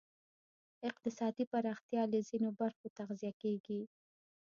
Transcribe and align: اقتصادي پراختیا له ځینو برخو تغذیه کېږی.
اقتصادي 0.89 1.43
پراختیا 1.51 2.03
له 2.11 2.19
ځینو 2.29 2.49
برخو 2.59 2.85
تغذیه 2.97 3.33
کېږی. 3.41 3.81